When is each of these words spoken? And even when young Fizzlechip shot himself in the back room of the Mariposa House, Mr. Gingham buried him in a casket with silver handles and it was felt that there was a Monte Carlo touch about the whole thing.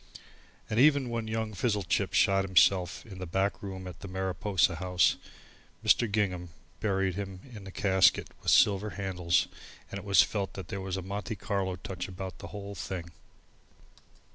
And 0.67 0.79
even 0.79 1.09
when 1.11 1.27
young 1.27 1.53
Fizzlechip 1.53 2.11
shot 2.13 2.43
himself 2.43 3.05
in 3.05 3.19
the 3.19 3.27
back 3.27 3.61
room 3.61 3.85
of 3.85 3.99
the 3.99 4.07
Mariposa 4.07 4.77
House, 4.77 5.17
Mr. 5.85 6.11
Gingham 6.11 6.49
buried 6.79 7.13
him 7.13 7.41
in 7.55 7.67
a 7.67 7.71
casket 7.71 8.29
with 8.41 8.49
silver 8.49 8.89
handles 8.97 9.47
and 9.91 9.99
it 9.99 10.03
was 10.03 10.23
felt 10.23 10.53
that 10.53 10.69
there 10.69 10.81
was 10.81 10.97
a 10.97 11.03
Monte 11.03 11.35
Carlo 11.35 11.75
touch 11.75 12.07
about 12.07 12.39
the 12.39 12.47
whole 12.47 12.73
thing. 12.73 13.11